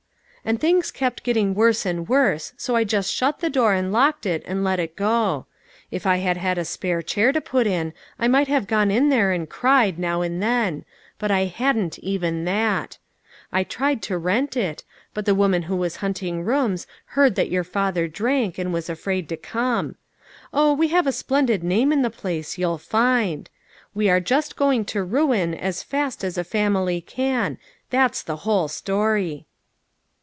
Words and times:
"And 0.51 0.59
things 0.59 0.89
keep 0.89 1.21
getting 1.21 1.53
worse 1.53 1.85
and 1.85 2.09
worse, 2.09 2.53
so 2.57 2.75
I 2.75 2.83
just 2.83 3.13
shut 3.13 3.41
the 3.41 3.49
door 3.49 3.73
and 3.75 3.93
locked 3.93 4.25
it 4.25 4.41
and 4.47 4.63
let 4.63 4.79
it 4.79 4.95
go. 4.95 5.45
If 5.91 6.07
I 6.07 6.17
had 6.17 6.35
had 6.35 6.57
a 6.57 6.65
spare 6.65 7.03
chair 7.03 7.31
to 7.31 7.39
put 7.39 7.67
in, 7.67 7.93
I 8.17 8.27
might 8.27 8.47
have 8.47 8.65
gone 8.65 8.89
in 8.89 9.09
there 9.09 9.31
and 9.31 9.47
cried, 9.47 9.99
now 9.99 10.23
and 10.23 10.41
then, 10.41 10.83
but 11.19 11.29
I 11.29 11.41
hadn't 11.45 11.99
even 11.99 12.45
that. 12.45 12.97
I 13.51 13.63
tried 13.63 14.01
to 14.01 14.17
rent 14.17 14.57
it; 14.57 14.83
but 15.13 15.25
the 15.27 15.35
woman 15.35 15.61
who 15.63 15.75
was 15.75 15.97
hunting 15.97 16.43
rooms 16.43 16.87
heard 17.09 17.35
that 17.35 17.51
your 17.51 17.63
father 17.63 18.07
drank, 18.07 18.57
and 18.57 18.73
was 18.73 18.89
afraid 18.89 19.29
to 19.29 19.37
come. 19.37 19.95
Oh, 20.51 20.73
we 20.73 20.87
have 20.87 21.05
a 21.05 21.11
splendid 21.11 21.63
name 21.63 21.93
in 21.93 22.01
the 22.01 22.09
place, 22.09 22.57
you'll 22.57 22.79
find. 22.79 23.47
We 23.93 24.09
are 24.09 24.19
just 24.19 24.55
going 24.55 24.85
to 24.85 25.03
ruin 25.03 25.53
as 25.53 25.83
fast 25.83 26.23
as 26.23 26.35
a 26.35 26.43
family 26.43 26.99
can; 26.99 27.59
that's 27.91 28.23
the 28.23 28.37
whole 28.37 28.67
story." 28.67 29.45